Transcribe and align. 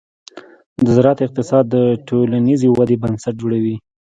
د 0.83 0.85
زراعت 0.95 1.19
اقتصاد 1.27 1.65
د 1.69 1.75
ټولنیزې 2.07 2.67
ودې 2.71 2.95
بنسټ 3.03 3.33
جوړوي. 3.41 3.75